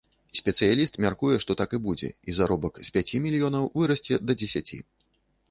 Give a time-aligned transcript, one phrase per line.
[0.37, 4.83] Спецыяліст мяркуе, што так і будзе, і заробак з пяці мільёнаў вырасце да дзесяці.